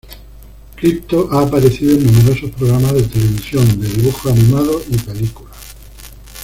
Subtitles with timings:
[0.75, 5.55] Krypto ha aparecido en numerosos programas de televisión de dibujos animados y películas.